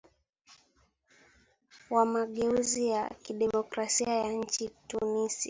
wamageuzi 1.89 2.87
ya 2.87 3.09
kidemokrasia 3.23 4.13
ya 4.13 4.31
nchini 4.33 4.71
tunisia 4.87 5.39